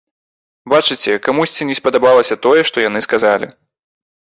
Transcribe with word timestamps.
Бачыце, 0.71 1.11
камусьці 1.27 1.67
не 1.71 1.77
спадабалася 1.81 2.35
тое, 2.47 2.61
што 2.73 2.77
яны 2.89 2.99
сказалі! 3.09 3.47